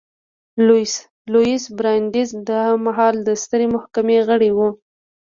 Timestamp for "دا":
2.49-2.61